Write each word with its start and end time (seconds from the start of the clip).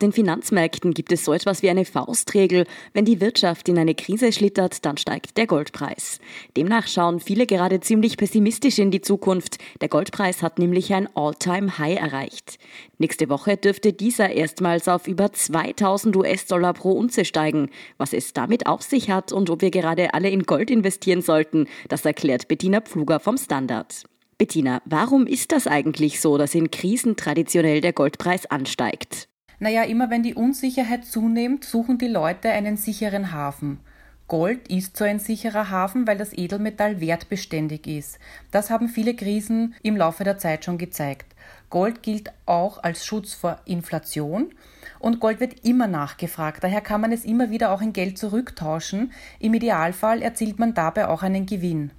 Den 0.00 0.12
Finanzmärkten 0.12 0.94
gibt 0.94 1.10
es 1.10 1.24
so 1.24 1.32
etwas 1.32 1.62
wie 1.62 1.70
eine 1.70 1.84
Faustregel. 1.84 2.66
Wenn 2.92 3.04
die 3.04 3.20
Wirtschaft 3.20 3.68
in 3.68 3.78
eine 3.78 3.96
Krise 3.96 4.32
schlittert, 4.32 4.84
dann 4.84 4.96
steigt 4.96 5.36
der 5.36 5.48
Goldpreis. 5.48 6.20
Demnach 6.56 6.86
schauen 6.86 7.18
viele 7.18 7.46
gerade 7.46 7.80
ziemlich 7.80 8.16
pessimistisch 8.16 8.78
in 8.78 8.92
die 8.92 9.00
Zukunft. 9.00 9.58
Der 9.80 9.88
Goldpreis 9.88 10.40
hat 10.40 10.60
nämlich 10.60 10.94
ein 10.94 11.08
All-Time-High 11.16 11.98
erreicht. 11.98 12.58
Nächste 12.98 13.28
Woche 13.28 13.56
dürfte 13.56 13.92
dieser 13.92 14.30
erstmals 14.30 14.86
auf 14.86 15.08
über 15.08 15.32
2000 15.32 16.14
US-Dollar 16.14 16.74
pro 16.74 16.92
Unze 16.92 17.24
steigen. 17.24 17.70
Was 17.96 18.12
es 18.12 18.32
damit 18.32 18.66
auf 18.66 18.82
sich 18.82 19.10
hat 19.10 19.32
und 19.32 19.50
ob 19.50 19.62
wir 19.62 19.72
gerade 19.72 20.14
alle 20.14 20.30
in 20.30 20.44
Gold 20.44 20.70
investieren 20.70 21.22
sollten, 21.22 21.66
das 21.88 22.04
erklärt 22.04 22.46
Bettina 22.46 22.80
Pfluger 22.80 23.18
vom 23.18 23.36
Standard. 23.36 24.04
Bettina, 24.38 24.80
warum 24.84 25.26
ist 25.26 25.50
das 25.50 25.66
eigentlich 25.66 26.20
so, 26.20 26.38
dass 26.38 26.54
in 26.54 26.70
Krisen 26.70 27.16
traditionell 27.16 27.80
der 27.80 27.92
Goldpreis 27.92 28.46
ansteigt? 28.46 29.28
Naja, 29.60 29.82
immer 29.82 30.08
wenn 30.10 30.22
die 30.22 30.34
Unsicherheit 30.34 31.04
zunimmt, 31.04 31.64
suchen 31.64 31.98
die 31.98 32.06
Leute 32.06 32.50
einen 32.50 32.76
sicheren 32.76 33.32
Hafen. 33.32 33.80
Gold 34.28 34.68
ist 34.68 34.96
so 34.96 35.04
ein 35.04 35.18
sicherer 35.18 35.70
Hafen, 35.70 36.06
weil 36.06 36.18
das 36.18 36.36
Edelmetall 36.36 37.00
wertbeständig 37.00 37.86
ist. 37.86 38.18
Das 38.50 38.70
haben 38.70 38.88
viele 38.88 39.14
Krisen 39.14 39.74
im 39.82 39.96
Laufe 39.96 40.22
der 40.22 40.38
Zeit 40.38 40.64
schon 40.64 40.76
gezeigt. 40.76 41.34
Gold 41.70 42.02
gilt 42.02 42.30
auch 42.46 42.82
als 42.82 43.04
Schutz 43.04 43.32
vor 43.34 43.58
Inflation 43.64 44.52
und 44.98 45.18
Gold 45.18 45.40
wird 45.40 45.64
immer 45.64 45.86
nachgefragt. 45.86 46.62
Daher 46.62 46.82
kann 46.82 47.00
man 47.00 47.10
es 47.10 47.24
immer 47.24 47.50
wieder 47.50 47.72
auch 47.72 47.80
in 47.80 47.92
Geld 47.92 48.18
zurücktauschen. 48.18 49.12
Im 49.38 49.54
Idealfall 49.54 50.22
erzielt 50.22 50.58
man 50.58 50.74
dabei 50.74 51.08
auch 51.08 51.22
einen 51.22 51.46
Gewinn. 51.46 51.90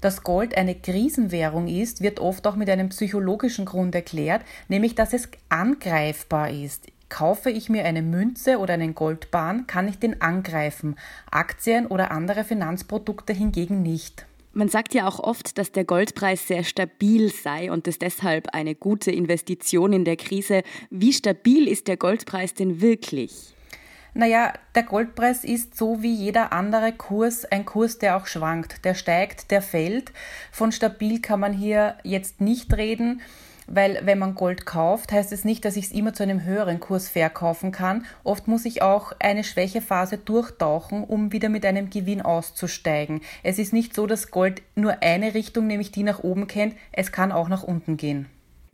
Dass 0.00 0.22
Gold 0.22 0.56
eine 0.56 0.76
Krisenwährung 0.76 1.66
ist, 1.66 2.02
wird 2.02 2.20
oft 2.20 2.46
auch 2.46 2.54
mit 2.54 2.70
einem 2.70 2.90
psychologischen 2.90 3.64
Grund 3.64 3.94
erklärt, 3.94 4.42
nämlich 4.68 4.94
dass 4.94 5.12
es 5.12 5.28
angreifbar 5.48 6.50
ist. 6.50 6.86
Kaufe 7.08 7.50
ich 7.50 7.68
mir 7.68 7.84
eine 7.84 8.02
Münze 8.02 8.58
oder 8.58 8.74
einen 8.74 8.94
Goldbahn, 8.94 9.66
kann 9.66 9.88
ich 9.88 9.98
den 9.98 10.20
angreifen. 10.20 10.96
Aktien 11.30 11.86
oder 11.86 12.10
andere 12.10 12.44
Finanzprodukte 12.44 13.32
hingegen 13.32 13.82
nicht. 13.82 14.26
Man 14.52 14.68
sagt 14.68 14.94
ja 14.94 15.06
auch 15.06 15.18
oft, 15.18 15.58
dass 15.58 15.72
der 15.72 15.84
Goldpreis 15.84 16.46
sehr 16.46 16.64
stabil 16.64 17.32
sei 17.32 17.70
und 17.70 17.88
es 17.88 17.98
deshalb 17.98 18.54
eine 18.54 18.74
gute 18.74 19.10
Investition 19.10 19.92
in 19.92 20.04
der 20.04 20.16
Krise. 20.16 20.62
Wie 20.90 21.12
stabil 21.12 21.66
ist 21.66 21.88
der 21.88 21.96
Goldpreis 21.96 22.54
denn 22.54 22.80
wirklich? 22.80 23.54
Naja, 24.18 24.52
der 24.74 24.82
Goldpreis 24.82 25.44
ist 25.44 25.76
so 25.76 26.02
wie 26.02 26.12
jeder 26.12 26.52
andere 26.52 26.90
Kurs 26.90 27.44
ein 27.44 27.64
Kurs, 27.64 27.98
der 27.98 28.16
auch 28.16 28.26
schwankt. 28.26 28.84
Der 28.84 28.94
steigt, 28.94 29.52
der 29.52 29.62
fällt. 29.62 30.10
Von 30.50 30.72
stabil 30.72 31.22
kann 31.22 31.38
man 31.38 31.52
hier 31.52 31.94
jetzt 32.02 32.40
nicht 32.40 32.76
reden, 32.76 33.20
weil 33.68 34.00
wenn 34.02 34.18
man 34.18 34.34
Gold 34.34 34.66
kauft, 34.66 35.12
heißt 35.12 35.30
es 35.30 35.44
nicht, 35.44 35.64
dass 35.64 35.76
ich 35.76 35.84
es 35.84 35.92
immer 35.92 36.14
zu 36.14 36.24
einem 36.24 36.42
höheren 36.42 36.80
Kurs 36.80 37.08
verkaufen 37.08 37.70
kann. 37.70 38.06
Oft 38.24 38.48
muss 38.48 38.64
ich 38.64 38.82
auch 38.82 39.12
eine 39.20 39.44
Schwächephase 39.44 40.18
durchtauchen, 40.18 41.04
um 41.04 41.30
wieder 41.30 41.48
mit 41.48 41.64
einem 41.64 41.88
Gewinn 41.88 42.20
auszusteigen. 42.20 43.20
Es 43.44 43.60
ist 43.60 43.72
nicht 43.72 43.94
so, 43.94 44.08
dass 44.08 44.32
Gold 44.32 44.62
nur 44.74 45.00
eine 45.00 45.34
Richtung, 45.34 45.68
nämlich 45.68 45.92
die 45.92 46.02
nach 46.02 46.24
oben 46.24 46.48
kennt. 46.48 46.74
Es 46.90 47.12
kann 47.12 47.30
auch 47.30 47.48
nach 47.48 47.62
unten 47.62 47.96
gehen. 47.96 48.26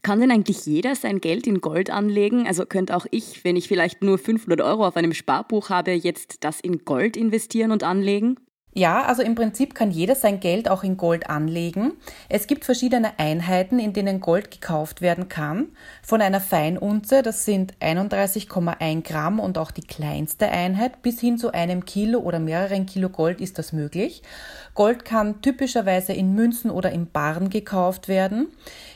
Kann 0.04 0.20
denn 0.20 0.30
eigentlich 0.30 0.66
jeder 0.66 0.94
sein 0.96 1.18
Geld 1.18 1.46
in 1.46 1.62
Gold 1.62 1.88
anlegen? 1.88 2.46
Also 2.46 2.66
könnte 2.66 2.94
auch 2.94 3.06
ich, 3.10 3.42
wenn 3.42 3.56
ich 3.56 3.68
vielleicht 3.68 4.02
nur 4.02 4.18
500 4.18 4.60
Euro 4.60 4.86
auf 4.86 4.98
einem 4.98 5.14
Sparbuch 5.14 5.70
habe, 5.70 5.92
jetzt 5.92 6.44
das 6.44 6.60
in 6.60 6.84
Gold 6.84 7.16
investieren 7.16 7.72
und 7.72 7.84
anlegen? 7.84 8.36
Ja, 8.76 9.04
also 9.04 9.22
im 9.22 9.36
Prinzip 9.36 9.76
kann 9.76 9.92
jeder 9.92 10.16
sein 10.16 10.40
Geld 10.40 10.68
auch 10.68 10.82
in 10.82 10.96
Gold 10.96 11.30
anlegen. 11.30 11.92
Es 12.28 12.48
gibt 12.48 12.64
verschiedene 12.64 13.20
Einheiten, 13.20 13.78
in 13.78 13.92
denen 13.92 14.20
Gold 14.20 14.50
gekauft 14.50 15.00
werden 15.00 15.28
kann. 15.28 15.68
Von 16.02 16.20
einer 16.20 16.40
Feinunze, 16.40 17.22
das 17.22 17.44
sind 17.44 17.74
31,1 17.78 19.02
Gramm 19.02 19.38
und 19.38 19.58
auch 19.58 19.70
die 19.70 19.86
kleinste 19.86 20.48
Einheit, 20.48 21.02
bis 21.02 21.20
hin 21.20 21.38
zu 21.38 21.52
einem 21.52 21.84
Kilo 21.84 22.18
oder 22.18 22.40
mehreren 22.40 22.84
Kilo 22.86 23.10
Gold 23.10 23.40
ist 23.40 23.58
das 23.58 23.72
möglich. 23.72 24.22
Gold 24.74 25.04
kann 25.04 25.40
typischerweise 25.40 26.12
in 26.12 26.34
Münzen 26.34 26.72
oder 26.72 26.90
in 26.90 27.08
Barren 27.08 27.50
gekauft 27.50 28.08
werden. 28.08 28.48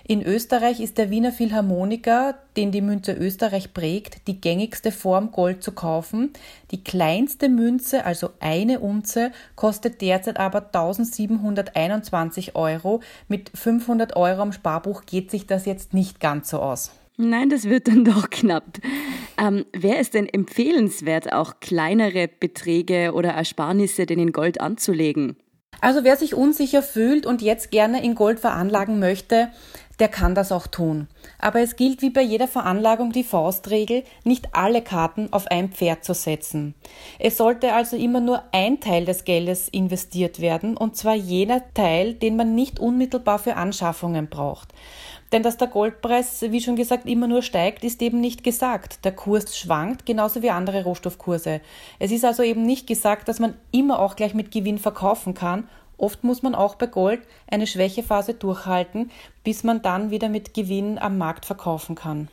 In 0.03 0.24
Österreich 0.24 0.80
ist 0.80 0.98
der 0.98 1.10
Wiener 1.10 1.30
Philharmoniker, 1.30 2.34
den 2.58 2.72
die 2.72 2.82
Münze 2.82 3.12
Österreich 3.12 3.72
prägt, 3.72 4.26
die 4.26 4.41
gängigste 4.41 4.91
Form, 4.91 5.30
Gold 5.30 5.62
zu 5.62 5.70
kaufen. 5.70 6.32
Die 6.72 6.82
kleinste 6.82 7.48
Münze, 7.48 8.04
also 8.04 8.30
eine 8.41 8.80
Unze, 8.80 9.30
kostet 9.54 10.00
derzeit 10.00 10.41
aber 10.41 10.66
1721 10.66 12.56
Euro. 12.56 13.00
Mit 13.28 13.52
500 13.54 14.16
Euro 14.16 14.42
am 14.42 14.52
Sparbuch 14.52 15.06
geht 15.06 15.30
sich 15.30 15.47
das 15.47 15.66
jetzt 15.66 15.94
nicht 15.94 16.18
ganz 16.18 16.50
so 16.50 16.58
aus. 16.58 16.91
Nein, 17.16 17.48
das 17.48 17.64
wird 17.64 17.86
dann 17.86 18.04
doch 18.04 18.28
knapp. 18.28 18.64
Ähm, 19.41 19.64
Wäre 19.72 19.98
es 19.98 20.10
denn 20.10 20.28
empfehlenswert, 20.28 21.32
auch 21.32 21.60
kleinere 21.60 22.26
Beträge 22.26 23.12
oder 23.14 23.30
Ersparnisse 23.30 24.04
denn 24.04 24.18
in 24.18 24.32
Gold 24.32 24.60
anzulegen? 24.60 25.36
Also 25.80 26.02
wer 26.02 26.16
sich 26.16 26.34
unsicher 26.34 26.82
fühlt 26.82 27.24
und 27.24 27.41
jetzt 27.41 27.70
gerne 27.70 28.02
in 28.02 28.16
Gold 28.16 28.41
veranlagen 28.41 28.98
möchte, 28.98 29.48
der 29.98 30.09
kann 30.09 30.34
das 30.34 30.53
auch 30.53 30.66
tun. 30.66 31.09
Aber 31.38 31.60
es 31.60 31.76
gilt 31.76 32.03
wie 32.03 32.10
bei 32.10 32.22
jeder 32.22 32.48
Veranlagung 32.48 33.12
die 33.12 33.25
Faustregel, 33.25 34.04
nicht 34.25 34.54
alle 34.54 34.82
Karten 34.82 35.32
auf 35.32 35.47
ein 35.48 35.70
Pferd 35.70 36.04
zu 36.04 36.14
setzen. 36.14 36.75
Es 37.19 37.36
sollte 37.36 37.72
also 37.72 37.97
immer 37.97 38.20
nur 38.20 38.42
ein 38.53 38.81
Teil 38.81 39.04
des 39.04 39.25
Geldes 39.25 39.69
investiert 39.69 40.41
werden, 40.41 40.76
und 40.76 40.97
zwar 40.97 41.14
jener 41.14 41.62
Teil, 41.75 42.14
den 42.14 42.36
man 42.36 42.54
nicht 42.54 42.78
unmittelbar 42.78 43.38
für 43.38 43.56
Anschaffungen 43.56 44.28
braucht. 44.28 44.72
Denn 45.32 45.42
dass 45.42 45.59
der 45.59 45.69
Goldpreis, 45.69 46.41
wie 46.48 46.60
schon 46.60 46.76
gesagt, 46.76 47.06
immer 47.06 47.26
nur 47.26 47.42
steigt, 47.42 47.84
ist 47.84 48.00
eben 48.00 48.20
nicht 48.20 48.44
gesagt. 48.44 49.04
Der 49.04 49.12
Kurs 49.12 49.59
schwankt, 49.59 50.06
genauso 50.06 50.42
wie 50.42 50.50
andere 50.50 50.84
Rohstoffkurse. 50.84 51.60
Es 51.98 52.10
ist 52.10 52.25
also 52.25 52.42
eben 52.42 52.65
nicht 52.65 52.86
gesagt, 52.86 53.28
dass 53.28 53.38
man 53.38 53.54
immer 53.70 53.98
auch 53.98 54.16
gleich 54.16 54.32
mit 54.32 54.50
Gewinn 54.50 54.78
verkaufen 54.78 55.34
kann 55.34 55.69
Oft 55.98 56.25
muss 56.25 56.42
man 56.42 56.54
auch 56.54 56.76
bei 56.76 56.86
Gold 56.86 57.20
eine 57.50 57.66
Schwächephase 57.66 58.32
durchhalten, 58.34 59.10
bis 59.44 59.64
man 59.64 59.82
dann 59.82 60.10
wieder 60.10 60.28
mit 60.28 60.54
Gewinn 60.54 60.98
am 60.98 61.19
Markt 61.19 61.44
verkaufen 61.44 61.97
kann. 61.97 62.28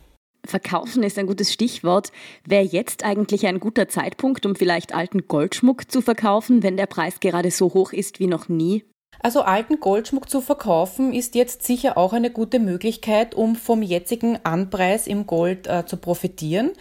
Verkaufen 0.46 1.02
ist 1.03 1.18
ein 1.18 1.28
gutes 1.28 1.52
Stichwort. 1.52 2.12
Wäre 2.46 2.64
jetzt 2.64 3.03
eigentlich 3.03 3.48
ein 3.48 3.59
guter 3.59 3.90
Zeitpunkt, 3.90 4.46
um 4.46 4.56
vielleicht 4.56 4.94
alten 4.94 5.28
Goldschmuck 5.28 5.92
zu 5.92 6.02
verkaufen, 6.02 6.62
wenn 6.62 6.78
der 6.78 6.86
Preis 6.86 7.20
gerade 7.20 7.50
so 7.50 7.74
hoch 7.74 7.92
ist 7.92 8.20
wie 8.20 8.28
noch 8.28 8.48
nie? 8.48 8.86
Also 9.25 9.41
alten 9.41 9.80
Goldschmuck 9.80 10.30
zu 10.30 10.40
verkaufen 10.40 11.12
ist 11.12 11.34
jetzt 11.34 11.63
sicher 11.63 11.97
auch 11.97 12.13
eine 12.13 12.30
gute 12.30 12.59
Möglichkeit, 12.59 13.34
um 13.34 13.56
vom 13.56 13.81
jetzigen 13.81 14.38
Anpreis 14.44 15.08
im 15.08 15.25
Gold 15.25 15.66
äh, 15.66 15.84
zu 15.84 15.97
profitieren. 15.97 16.74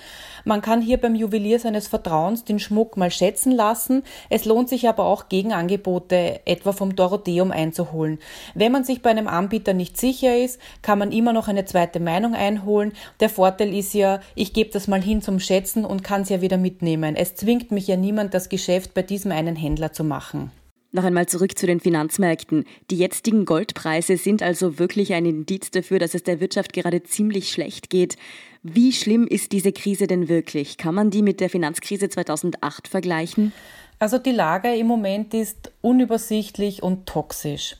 Man 0.44 0.60
kann 0.60 0.82
hier 0.82 0.98
beim 0.98 1.14
Juwelier 1.14 1.58
seines 1.58 1.88
Vertrauens 1.88 2.44
den 2.44 2.58
Schmuck 2.58 2.98
mal 2.98 3.10
schätzen 3.10 3.50
lassen. 3.50 4.02
Es 4.28 4.44
lohnt 4.44 4.68
sich 4.68 4.86
aber 4.90 5.06
auch 5.06 5.30
Gegenangebote 5.30 6.42
etwa 6.44 6.72
vom 6.72 6.94
Dorotheum 6.94 7.50
einzuholen. 7.50 8.18
Wenn 8.54 8.72
man 8.72 8.84
sich 8.84 9.00
bei 9.00 9.08
einem 9.08 9.26
Anbieter 9.26 9.72
nicht 9.72 9.96
sicher 9.96 10.36
ist, 10.36 10.60
kann 10.82 10.98
man 10.98 11.12
immer 11.12 11.32
noch 11.32 11.48
eine 11.48 11.64
zweite 11.64 11.98
Meinung 11.98 12.34
einholen. 12.34 12.92
Der 13.20 13.30
Vorteil 13.30 13.72
ist 13.74 13.94
ja, 13.94 14.20
ich 14.34 14.52
gebe 14.52 14.68
das 14.68 14.86
mal 14.86 15.00
hin 15.00 15.22
zum 15.22 15.40
Schätzen 15.40 15.86
und 15.86 16.04
kann 16.04 16.20
es 16.20 16.28
ja 16.28 16.42
wieder 16.42 16.58
mitnehmen. 16.58 17.16
Es 17.16 17.36
zwingt 17.36 17.70
mich 17.70 17.86
ja 17.86 17.96
niemand, 17.96 18.34
das 18.34 18.50
Geschäft 18.50 18.92
bei 18.92 19.00
diesem 19.00 19.32
einen 19.32 19.56
Händler 19.56 19.94
zu 19.94 20.04
machen. 20.04 20.50
Noch 20.94 21.02
einmal 21.02 21.26
zurück 21.26 21.58
zu 21.58 21.66
den 21.66 21.80
Finanzmärkten. 21.80 22.66
Die 22.88 22.96
jetzigen 22.96 23.46
Goldpreise 23.46 24.16
sind 24.16 24.44
also 24.44 24.78
wirklich 24.78 25.12
ein 25.12 25.26
Indiz 25.26 25.72
dafür, 25.72 25.98
dass 25.98 26.14
es 26.14 26.22
der 26.22 26.38
Wirtschaft 26.38 26.72
gerade 26.72 27.02
ziemlich 27.02 27.50
schlecht 27.50 27.90
geht. 27.90 28.16
Wie 28.62 28.92
schlimm 28.92 29.26
ist 29.26 29.50
diese 29.50 29.72
Krise 29.72 30.06
denn 30.06 30.28
wirklich? 30.28 30.76
Kann 30.76 30.94
man 30.94 31.10
die 31.10 31.22
mit 31.22 31.40
der 31.40 31.50
Finanzkrise 31.50 32.08
2008 32.08 32.86
vergleichen? 32.86 33.52
Also 33.98 34.18
die 34.18 34.30
Lage 34.30 34.72
im 34.76 34.86
Moment 34.86 35.34
ist 35.34 35.72
unübersichtlich 35.80 36.84
und 36.84 37.06
toxisch. 37.06 37.74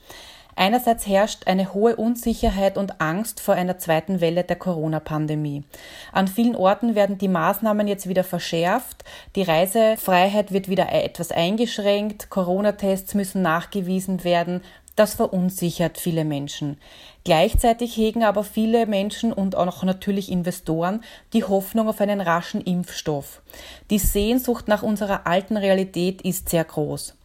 Einerseits 0.57 1.07
herrscht 1.07 1.47
eine 1.47 1.75
hohe 1.75 1.97
Unsicherheit 1.97 2.79
und 2.79 3.01
Angst 3.01 3.41
vor 3.41 3.55
einer 3.55 3.79
zweiten 3.79 4.21
Welle 4.21 4.45
der 4.45 4.57
Corona-Pandemie. 4.57 5.65
An 6.13 6.29
vielen 6.29 6.55
Orten 6.57 6.95
werden 6.95 7.19
die 7.19 7.29
Maßnahmen 7.29 7.89
jetzt 7.89 8.09
wieder 8.09 8.25
verschärft, 8.25 9.05
die 9.35 9.43
Reisefreiheit 9.43 10.53
wird 10.53 10.69
wieder 10.69 10.93
etwas 10.93 11.33
eingeschränkt, 11.33 12.31
Corona-Tests 12.31 13.15
müssen 13.15 13.43
nachgewiesen 13.43 14.25
werden, 14.25 14.63
das 14.97 15.15
verunsichert 15.15 15.99
viele 15.99 16.25
Menschen. 16.25 16.79
Gleichzeitig 17.25 17.97
hegen 17.97 18.23
aber 18.23 18.45
viele 18.45 18.87
Menschen 18.87 19.33
und 19.33 19.57
auch 19.57 19.83
natürlich 19.83 20.31
Investoren 20.31 21.03
die 21.33 21.43
Hoffnung 21.43 21.89
auf 21.89 22.01
einen 22.01 22.21
raschen 22.21 22.61
Impfstoff. 22.61 23.43
Die 23.91 23.99
Sehnsucht 23.99 24.69
nach 24.69 24.83
unserer 24.83 25.27
alten 25.27 25.57
Realität 25.57 26.23
ist 26.23 26.49
sehr 26.49 26.65
groß. 26.65 27.17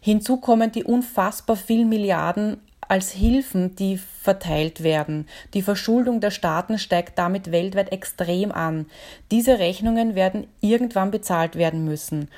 Hinzu 0.00 0.38
kommen 0.38 0.72
die 0.72 0.84
unfassbar 0.84 1.56
vielen 1.56 1.90
Milliarden 1.90 2.62
als 2.88 3.12
Hilfen, 3.12 3.76
die 3.76 3.98
verteilt 3.98 4.82
werden. 4.82 5.28
Die 5.54 5.62
Verschuldung 5.62 6.20
der 6.20 6.30
Staaten 6.30 6.78
steigt 6.78 7.18
damit 7.18 7.52
weltweit 7.52 7.92
extrem 7.92 8.50
an. 8.50 8.86
Diese 9.30 9.58
Rechnungen 9.58 10.14
werden 10.14 10.46
irgendwann 10.60 11.10
bezahlt 11.10 11.56
werden 11.56 11.84
müssen. 11.84 12.28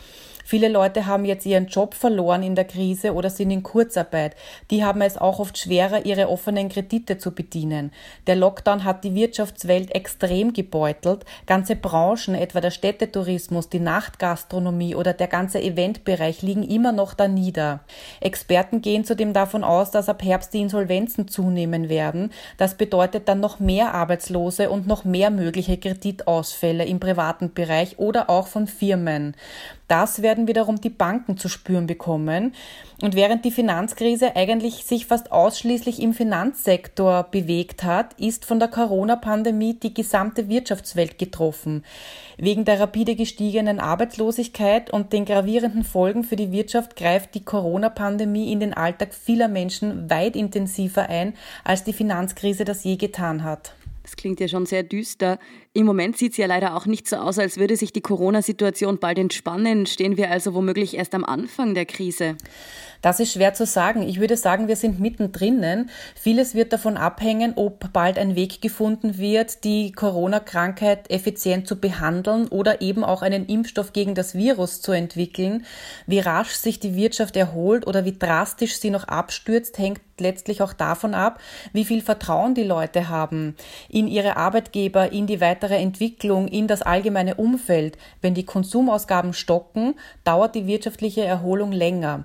Viele 0.51 0.67
Leute 0.67 1.07
haben 1.07 1.25
jetzt 1.25 1.47
ihren 1.47 1.69
Job 1.69 1.95
verloren 1.95 2.43
in 2.43 2.57
der 2.57 2.65
Krise 2.65 3.15
oder 3.15 3.31
sind 3.31 3.53
in 3.53 3.63
Kurzarbeit. 3.63 4.35
Die 4.73 4.85
haben 4.85 5.01
es 5.01 5.17
auch 5.17 5.39
oft 5.39 5.57
schwerer, 5.57 6.05
ihre 6.07 6.29
offenen 6.29 6.69
Kredite 6.69 7.19
zu 7.19 7.31
bedienen. 7.31 7.93
Der 8.27 8.35
Lockdown 8.35 8.83
hat 8.83 9.05
die 9.05 9.15
Wirtschaftswelt 9.15 9.95
extrem 9.95 10.53
gebeutelt. 10.53 11.25
Ganze 11.47 11.77
Branchen, 11.77 12.35
etwa 12.35 12.61
der 12.61 12.73
Städtetourismus, 12.73 13.69
die 13.69 13.79
Nachtgastronomie 13.79 14.97
oder 14.97 15.13
der 15.13 15.29
ganze 15.29 15.63
Eventbereich 15.63 16.43
liegen 16.43 16.65
immer 16.65 16.91
noch 16.91 17.15
da 17.15 17.29
nieder. 17.29 17.85
Experten 18.21 18.83
gehen 18.83 19.05
zudem 19.05 19.33
davon 19.33 19.63
aus, 19.63 19.93
dass 19.93 20.09
ab 20.09 20.21
Herbst 20.21 20.53
die 20.53 20.63
Insolvenzen 20.63 21.29
zunehmen 21.29 21.89
werden. 21.89 22.33
Das 22.59 22.75
bedeutet 22.75 23.29
dann 23.29 23.39
noch 23.39 23.61
mehr 23.61 23.95
Arbeitslose 23.95 24.69
und 24.69 24.89
noch 24.89 25.05
mehr 25.05 25.31
mögliche 25.31 25.77
Kreditausfälle 25.77 26.87
im 26.87 26.99
privaten 26.99 27.55
Bereich 27.55 28.01
oder 28.01 28.29
auch 28.29 28.49
von 28.49 28.67
Firmen. 28.67 29.37
Das 29.91 30.23
werden 30.23 30.47
wiederum 30.47 30.81
die 30.81 30.89
Banken 30.89 31.37
zu 31.37 31.49
spüren 31.49 31.89
bekommen. 31.89 32.55
Und 33.03 33.17
während 33.17 33.45
die 33.45 33.51
Finanzkrise 33.51 34.37
eigentlich 34.37 34.85
sich 34.85 35.07
fast 35.07 35.33
ausschließlich 35.33 36.01
im 36.01 36.15
Finanzsektor 36.15 37.25
bewegt 37.25 37.83
hat, 37.83 38.15
ist 38.15 38.45
von 38.45 38.61
der 38.61 38.69
Corona-Pandemie 38.69 39.75
die 39.75 39.93
gesamte 39.93 40.49
Wirtschaftswelt 40.49 41.19
getroffen. 41.19 41.85
Wegen 42.39 42.65
der 42.65 42.79
rapide 42.79 43.17
gestiegenen 43.17 43.81
Arbeitslosigkeit 43.81 44.91
und 44.93 45.13
den 45.13 45.25
gravierenden 45.25 45.83
Folgen 45.83 46.23
für 46.23 46.37
die 46.37 46.53
Wirtschaft 46.53 46.95
greift 46.95 47.35
die 47.35 47.45
Corona-Pandemie 47.45 48.53
in 48.53 48.61
den 48.61 48.75
Alltag 48.75 49.13
vieler 49.13 49.49
Menschen 49.49 50.09
weit 50.09 50.37
intensiver 50.37 51.09
ein, 51.09 51.35
als 51.65 51.83
die 51.83 51.93
Finanzkrise 51.93 52.65
das 52.65 52.85
je 52.85 52.95
getan 52.95 53.43
hat. 53.43 53.75
Das 54.11 54.17
klingt 54.17 54.41
ja 54.41 54.49
schon 54.49 54.67
sehr 54.67 54.83
düster. 54.83 55.39
Im 55.73 55.87
Moment 55.87 56.19
sieht 56.19 56.33
es 56.33 56.39
ja 56.39 56.47
leider 56.47 56.75
auch 56.77 56.87
nicht 56.87 57.09
so 57.09 57.15
aus, 57.15 57.39
als 57.39 57.57
würde 57.57 57.77
sich 57.77 57.93
die 57.93 58.01
Corona-Situation 58.01 58.99
bald 58.99 59.21
entspannen. 59.21 59.87
Stehen 59.87 60.17
wir 60.17 60.29
also 60.29 60.53
womöglich 60.53 60.97
erst 60.97 61.15
am 61.15 61.25
Anfang 61.25 61.75
der 61.75 61.87
Krise? 61.87 62.37
Das 63.03 63.21
ist 63.21 63.33
schwer 63.33 63.55
zu 63.55 63.65
sagen. 63.65 64.03
Ich 64.03 64.19
würde 64.19 64.37
sagen, 64.37 64.67
wir 64.67 64.75
sind 64.75 64.99
mittendrin. 64.99 65.89
Vieles 66.17 66.57
wird 66.57 66.73
davon 66.73 66.97
abhängen, 66.97 67.53
ob 67.55 67.93
bald 67.93 68.19
ein 68.19 68.35
Weg 68.35 68.61
gefunden 68.61 69.17
wird, 69.17 69.63
die 69.63 69.93
Corona-Krankheit 69.93 71.09
effizient 71.09 71.69
zu 71.69 71.81
behandeln 71.81 72.49
oder 72.49 72.83
eben 72.83 73.05
auch 73.05 73.23
einen 73.23 73.47
Impfstoff 73.47 73.93
gegen 73.93 74.17
das 74.17 74.35
Virus 74.35 74.83
zu 74.83 74.91
entwickeln. 74.91 75.65
Wie 76.07 76.19
rasch 76.19 76.51
sich 76.51 76.81
die 76.81 76.97
Wirtschaft 76.97 77.37
erholt 77.37 77.87
oder 77.87 78.05
wie 78.05 78.19
drastisch 78.19 78.77
sie 78.79 78.91
noch 78.91 79.05
abstürzt, 79.05 79.79
hängt 79.79 80.01
letztlich 80.21 80.61
auch 80.61 80.75
davon 80.75 81.15
ab, 81.15 81.41
wie 81.73 81.85
viel 81.87 82.03
Vertrauen 82.03 82.55
die 82.55 82.65
Leute 82.65 83.09
haben 83.09 83.57
in 83.89 84.07
ihre 84.07 84.37
Arbeitgeber, 84.37 85.11
in 85.11 85.27
die 85.27 85.41
weitere 85.61 85.77
Entwicklung, 85.77 86.49
in 86.49 86.67
das 86.69 86.81
allgemeine 86.81 87.35
Umfeld. 87.35 87.99
Wenn 88.23 88.33
die 88.33 88.47
Konsumausgaben 88.47 89.35
stocken, 89.35 89.95
dauert 90.25 90.55
die 90.55 90.67
wirtschaftliche 90.67 91.23
Erholung 91.23 91.71
länger. 91.71 92.25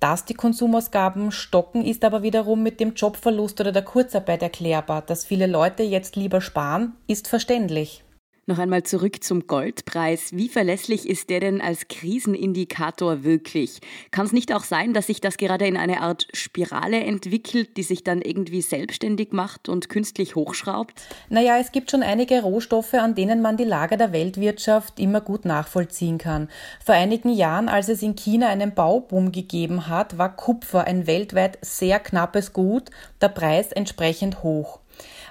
Dass 0.00 0.24
die 0.24 0.34
Konsumausgaben 0.34 1.30
stocken, 1.30 1.84
ist 1.84 2.04
aber 2.04 2.24
wiederum 2.24 2.60
mit 2.64 2.80
dem 2.80 2.94
Jobverlust 2.94 3.60
oder 3.60 3.70
der 3.70 3.84
Kurzarbeit 3.84 4.42
erklärbar. 4.42 5.02
Dass 5.02 5.24
viele 5.24 5.46
Leute 5.46 5.84
jetzt 5.84 6.16
lieber 6.16 6.40
sparen, 6.40 6.94
ist 7.06 7.28
verständlich. 7.28 8.02
Noch 8.46 8.58
einmal 8.58 8.82
zurück 8.82 9.22
zum 9.22 9.46
Goldpreis. 9.46 10.32
Wie 10.32 10.48
verlässlich 10.48 11.08
ist 11.08 11.30
der 11.30 11.38
denn 11.38 11.60
als 11.60 11.86
Krisenindikator 11.86 13.22
wirklich? 13.22 13.78
Kann 14.10 14.26
es 14.26 14.32
nicht 14.32 14.52
auch 14.52 14.64
sein, 14.64 14.94
dass 14.94 15.06
sich 15.06 15.20
das 15.20 15.36
gerade 15.36 15.64
in 15.64 15.76
eine 15.76 16.00
Art 16.00 16.26
Spirale 16.34 16.98
entwickelt, 17.04 17.76
die 17.76 17.84
sich 17.84 18.02
dann 18.02 18.20
irgendwie 18.20 18.60
selbstständig 18.60 19.30
macht 19.30 19.68
und 19.68 19.88
künstlich 19.88 20.34
hochschraubt? 20.34 21.02
Naja, 21.28 21.58
es 21.60 21.70
gibt 21.70 21.92
schon 21.92 22.02
einige 22.02 22.42
Rohstoffe, 22.42 22.94
an 22.94 23.14
denen 23.14 23.42
man 23.42 23.56
die 23.56 23.62
Lage 23.62 23.96
der 23.96 24.12
Weltwirtschaft 24.12 24.98
immer 24.98 25.20
gut 25.20 25.44
nachvollziehen 25.44 26.18
kann. 26.18 26.48
Vor 26.84 26.96
einigen 26.96 27.32
Jahren, 27.32 27.68
als 27.68 27.88
es 27.88 28.02
in 28.02 28.16
China 28.16 28.48
einen 28.48 28.74
Bauboom 28.74 29.30
gegeben 29.30 29.86
hat, 29.86 30.18
war 30.18 30.34
Kupfer 30.34 30.84
ein 30.84 31.06
weltweit 31.06 31.58
sehr 31.60 32.00
knappes 32.00 32.52
Gut, 32.52 32.90
der 33.20 33.28
Preis 33.28 33.70
entsprechend 33.70 34.42
hoch. 34.42 34.81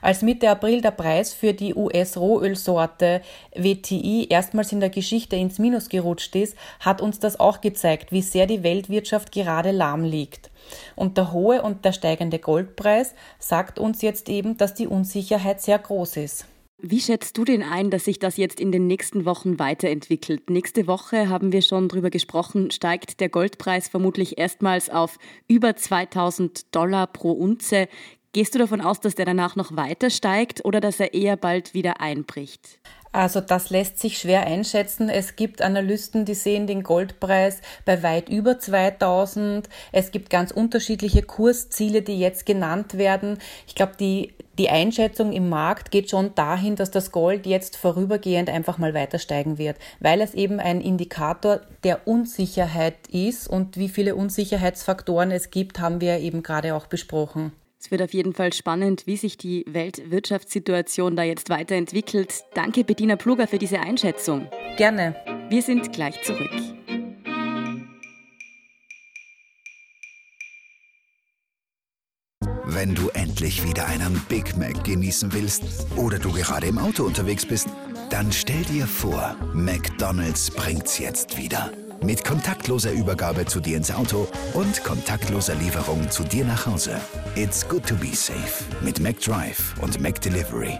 Als 0.01 0.21
Mitte 0.23 0.49
April 0.49 0.81
der 0.81 0.91
Preis 0.91 1.33
für 1.33 1.53
die 1.53 1.75
US-Rohölsorte 1.75 3.21
WTI 3.55 4.27
erstmals 4.29 4.71
in 4.71 4.79
der 4.79 4.89
Geschichte 4.89 5.35
ins 5.35 5.59
Minus 5.59 5.89
gerutscht 5.89 6.35
ist, 6.35 6.57
hat 6.79 7.01
uns 7.01 7.19
das 7.19 7.39
auch 7.39 7.61
gezeigt, 7.61 8.11
wie 8.11 8.23
sehr 8.23 8.47
die 8.47 8.63
Weltwirtschaft 8.63 9.31
gerade 9.31 9.71
lahm 9.71 10.03
liegt. 10.03 10.49
Und 10.95 11.17
der 11.17 11.31
hohe 11.31 11.61
und 11.61 11.85
der 11.85 11.91
steigende 11.91 12.39
Goldpreis 12.39 13.13
sagt 13.39 13.77
uns 13.77 14.01
jetzt 14.01 14.29
eben, 14.29 14.57
dass 14.57 14.73
die 14.73 14.87
Unsicherheit 14.87 15.61
sehr 15.61 15.77
groß 15.77 16.17
ist. 16.17 16.45
Wie 16.83 16.99
schätzt 16.99 17.37
du 17.37 17.45
denn 17.45 17.61
ein, 17.61 17.91
dass 17.91 18.05
sich 18.05 18.17
das 18.17 18.37
jetzt 18.37 18.59
in 18.59 18.71
den 18.71 18.87
nächsten 18.87 19.23
Wochen 19.25 19.59
weiterentwickelt? 19.59 20.49
Nächste 20.49 20.87
Woche 20.87 21.29
haben 21.29 21.51
wir 21.51 21.61
schon 21.61 21.87
drüber 21.87 22.09
gesprochen, 22.09 22.71
steigt 22.71 23.19
der 23.19 23.29
Goldpreis 23.29 23.87
vermutlich 23.87 24.39
erstmals 24.39 24.89
auf 24.89 25.19
über 25.47 25.75
2000 25.75 26.73
Dollar 26.73 27.05
pro 27.05 27.33
Unze. 27.33 27.87
Gehst 28.33 28.55
du 28.55 28.59
davon 28.59 28.79
aus, 28.79 29.01
dass 29.01 29.15
der 29.15 29.25
danach 29.25 29.57
noch 29.57 29.75
weiter 29.75 30.09
steigt 30.09 30.63
oder 30.63 30.79
dass 30.79 31.01
er 31.01 31.13
eher 31.13 31.35
bald 31.35 31.73
wieder 31.73 31.99
einbricht? 31.99 32.79
Also 33.11 33.41
das 33.41 33.69
lässt 33.71 33.99
sich 33.99 34.17
schwer 34.19 34.47
einschätzen. 34.47 35.09
Es 35.09 35.35
gibt 35.35 35.61
Analysten, 35.61 36.23
die 36.23 36.33
sehen 36.33 36.65
den 36.65 36.81
Goldpreis 36.81 37.59
bei 37.83 38.03
weit 38.03 38.29
über 38.29 38.57
2000. 38.57 39.67
Es 39.91 40.11
gibt 40.11 40.29
ganz 40.29 40.51
unterschiedliche 40.51 41.23
Kursziele, 41.23 42.03
die 42.03 42.17
jetzt 42.17 42.45
genannt 42.45 42.97
werden. 42.97 43.37
Ich 43.67 43.75
glaube, 43.75 43.97
die, 43.99 44.33
die 44.57 44.69
Einschätzung 44.69 45.33
im 45.33 45.49
Markt 45.49 45.91
geht 45.91 46.09
schon 46.09 46.33
dahin, 46.33 46.77
dass 46.77 46.89
das 46.89 47.11
Gold 47.11 47.45
jetzt 47.45 47.75
vorübergehend 47.75 48.49
einfach 48.49 48.77
mal 48.77 48.93
weiter 48.93 49.19
steigen 49.19 49.57
wird, 49.57 49.75
weil 49.99 50.21
es 50.21 50.33
eben 50.33 50.61
ein 50.61 50.79
Indikator 50.79 51.59
der 51.83 52.07
Unsicherheit 52.07 52.95
ist 53.09 53.49
und 53.49 53.75
wie 53.75 53.89
viele 53.89 54.15
Unsicherheitsfaktoren 54.15 55.31
es 55.31 55.51
gibt, 55.51 55.81
haben 55.81 55.99
wir 55.99 56.19
eben 56.19 56.43
gerade 56.43 56.75
auch 56.75 56.87
besprochen. 56.87 57.51
Es 57.83 57.89
wird 57.89 58.03
auf 58.03 58.13
jeden 58.13 58.33
Fall 58.33 58.53
spannend, 58.53 59.07
wie 59.07 59.17
sich 59.17 59.37
die 59.37 59.65
Weltwirtschaftssituation 59.67 61.15
da 61.15 61.23
jetzt 61.23 61.49
weiterentwickelt. 61.49 62.43
Danke, 62.53 62.83
Bettina 62.83 63.15
Pluger, 63.15 63.47
für 63.47 63.57
diese 63.57 63.79
Einschätzung. 63.79 64.47
Gerne. 64.77 65.15
Wir 65.49 65.63
sind 65.63 65.91
gleich 65.91 66.21
zurück. 66.21 66.51
Wenn 72.65 72.93
du 72.93 73.09
endlich 73.09 73.67
wieder 73.67 73.87
einen 73.87 74.21
Big 74.29 74.55
Mac 74.57 74.83
genießen 74.83 75.33
willst 75.33 75.87
oder 75.95 76.19
du 76.19 76.31
gerade 76.31 76.67
im 76.67 76.77
Auto 76.77 77.03
unterwegs 77.03 77.47
bist, 77.47 77.67
dann 78.11 78.31
stell 78.31 78.63
dir 78.65 78.85
vor, 78.85 79.35
McDonald's 79.55 80.51
bringt's 80.51 80.99
jetzt 80.99 81.35
wieder. 81.35 81.71
Mit 82.03 82.25
kontaktloser 82.25 82.91
Übergabe 82.93 83.45
zu 83.45 83.59
dir 83.59 83.77
ins 83.77 83.91
Auto 83.91 84.27
und 84.55 84.83
kontaktloser 84.83 85.53
Lieferung 85.53 86.09
zu 86.09 86.23
dir 86.23 86.43
nach 86.43 86.65
Hause. 86.65 86.99
It's 87.35 87.67
good 87.67 87.85
to 87.85 87.93
be 87.95 88.15
safe 88.15 88.63
mit 88.81 88.99
McDrive 88.99 89.75
und 89.81 90.01
McDelivery. 90.01 90.79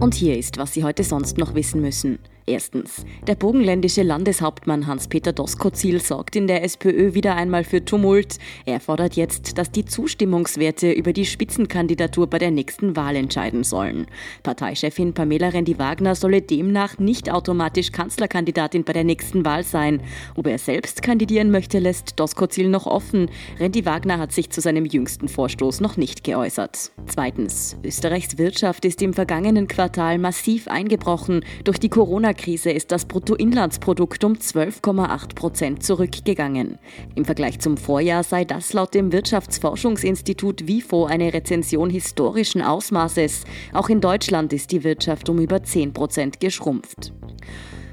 Und 0.00 0.14
hier 0.14 0.38
ist, 0.38 0.56
was 0.56 0.72
Sie 0.72 0.82
heute 0.82 1.04
sonst 1.04 1.36
noch 1.36 1.54
wissen 1.54 1.82
müssen. 1.82 2.18
Erstens. 2.44 3.04
Der 3.28 3.36
burgenländische 3.36 4.02
Landeshauptmann 4.02 4.88
Hans-Peter 4.88 5.32
Doskozil 5.32 6.00
sorgt 6.00 6.34
in 6.34 6.48
der 6.48 6.64
SPÖ 6.64 7.14
wieder 7.14 7.36
einmal 7.36 7.62
für 7.62 7.84
Tumult. 7.84 8.38
Er 8.66 8.80
fordert 8.80 9.14
jetzt, 9.14 9.58
dass 9.58 9.70
die 9.70 9.84
Zustimmungswerte 9.84 10.90
über 10.90 11.12
die 11.12 11.24
Spitzenkandidatur 11.24 12.26
bei 12.26 12.38
der 12.38 12.50
nächsten 12.50 12.96
Wahl 12.96 13.14
entscheiden 13.14 13.62
sollen. 13.62 14.06
Parteichefin 14.42 15.14
Pamela 15.14 15.50
Rendi-Wagner 15.50 16.16
solle 16.16 16.42
demnach 16.42 16.98
nicht 16.98 17.30
automatisch 17.30 17.92
Kanzlerkandidatin 17.92 18.82
bei 18.82 18.92
der 18.92 19.04
nächsten 19.04 19.44
Wahl 19.44 19.62
sein. 19.62 20.02
Ob 20.34 20.48
er 20.48 20.58
selbst 20.58 21.00
kandidieren 21.02 21.52
möchte, 21.52 21.78
lässt 21.78 22.18
Doskozil 22.18 22.68
noch 22.68 22.86
offen. 22.86 23.30
Rendi-Wagner 23.60 24.18
hat 24.18 24.32
sich 24.32 24.50
zu 24.50 24.60
seinem 24.60 24.84
jüngsten 24.84 25.28
Vorstoß 25.28 25.80
noch 25.80 25.96
nicht 25.96 26.24
geäußert. 26.24 26.90
Zweitens. 27.06 27.76
Österreichs 27.84 28.36
Wirtschaft 28.36 28.84
ist 28.84 29.00
im 29.00 29.12
vergangenen 29.14 29.68
Quartal 29.68 30.18
massiv 30.18 30.66
eingebrochen. 30.66 31.44
Durch 31.62 31.78
die 31.78 31.88
Corona 31.88 32.31
Corona-Krise 32.32 32.70
ist 32.70 32.92
das 32.92 33.04
Bruttoinlandsprodukt 33.04 34.24
um 34.24 34.34
12,8 34.34 35.34
Prozent 35.34 35.82
zurückgegangen. 35.82 36.78
Im 37.14 37.24
Vergleich 37.24 37.60
zum 37.60 37.76
Vorjahr 37.76 38.24
sei 38.24 38.44
das 38.44 38.72
laut 38.72 38.94
dem 38.94 39.12
Wirtschaftsforschungsinstitut 39.12 40.66
WIFO 40.66 41.04
eine 41.04 41.32
Rezension 41.32 41.90
historischen 41.90 42.62
Ausmaßes. 42.62 43.44
Auch 43.72 43.88
in 43.88 44.00
Deutschland 44.00 44.52
ist 44.52 44.72
die 44.72 44.82
Wirtschaft 44.82 45.28
um 45.28 45.38
über 45.38 45.62
10 45.62 45.92
Prozent 45.92 46.40
geschrumpft. 46.40 47.12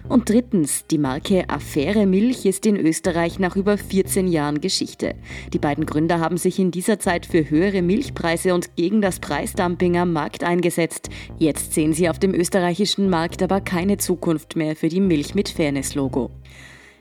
Und 0.10 0.28
drittens, 0.28 0.88
die 0.88 0.98
Marke 0.98 1.48
Affäre 1.50 2.08
Milch 2.08 2.44
ist 2.48 2.66
in 2.66 2.76
Österreich 2.78 3.38
nach 3.38 3.56
über 3.56 3.78
14 3.78 4.28
Jahren 4.28 4.60
Geschichte. 4.60 5.14
Die 5.54 5.60
beiden 5.60 5.86
Gründer 5.86 6.20
haben 6.20 6.38
sich 6.38 6.58
in 6.58 6.72
dieser 6.72 6.98
Zeit 6.98 7.28
für 7.28 7.48
höhere 7.48 7.84
Milchpreise 7.84 8.56
und 8.56 8.76
gegen 8.76 9.02
das 9.02 9.20
Preisdumping 9.20 9.98
am 9.98 10.12
Markt 10.12 10.44
eingesetzt. 10.44 11.10
Jetzt 11.38 11.76
sehen 11.76 11.94
sie 11.94 12.10
auf 12.10 12.18
dem 12.18 12.34
österreichischen 12.34 13.08
Markt 13.12 13.44
aber 13.44 13.62
keine 13.62 13.98
Zukunft 13.98 14.56
mehr 14.56 14.76
für 14.76 14.90
die 14.90 15.00
Milch 15.00 15.36
mit 15.36 15.48
Fairness-Logo. 15.48 16.32